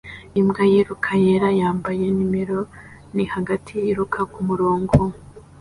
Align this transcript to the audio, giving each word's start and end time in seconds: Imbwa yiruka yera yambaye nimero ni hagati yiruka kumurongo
Imbwa 0.39 0.61
yiruka 0.71 1.09
yera 1.23 1.49
yambaye 1.59 2.05
nimero 2.15 2.59
ni 3.15 3.25
hagati 3.33 3.73
yiruka 3.83 4.19
kumurongo 4.31 4.97